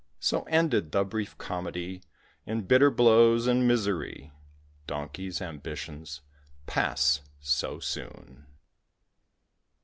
So 0.19 0.41
ended 0.45 0.93
the 0.93 1.03
brief 1.03 1.37
comedy 1.37 2.01
In 2.47 2.63
bitter 2.63 2.89
blows 2.89 3.45
and 3.45 3.67
misery. 3.67 4.31
Donkeys' 4.87 5.43
ambitions 5.43 6.21
pass 6.65 7.21
so 7.39 7.77
soon. 7.79 8.47